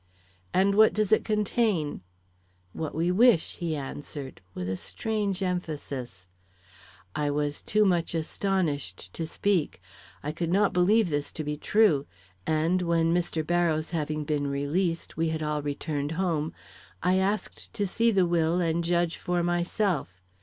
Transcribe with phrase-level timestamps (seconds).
[0.51, 2.01] 'And what does it contain?'
[2.73, 6.25] 'What we wish,' he answered, with a strange emphasis.
[7.13, 9.79] I was too much astonished to speak.
[10.23, 12.07] I could not believe this to be true,
[12.47, 13.45] and when, Mr.
[13.45, 16.51] Barrows having been released, we had all returned home,
[17.03, 20.23] I asked to see the will and judge for myself.